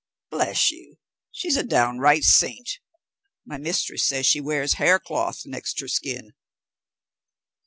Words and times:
Bless 0.31 0.71
you, 0.71 0.97
she's 1.31 1.55
a 1.57 1.63
downright 1.63 2.23
saint; 2.23 2.79
my 3.45 3.59
mistress 3.59 4.03
says 4.03 4.25
she 4.25 4.41
wears 4.41 4.73
hair 4.81 4.97
cloth 4.97 5.43
next 5.45 5.79
her 5.79 5.87
skin." 5.87 6.33